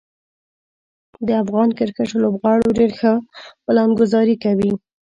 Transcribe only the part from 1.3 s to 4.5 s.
افغان کرکټ لوبغاړو ډیر ښه پلانګذاري